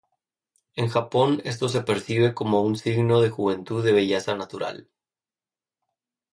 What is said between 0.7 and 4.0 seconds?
En Japón, esto se percibe como un signo de juventud y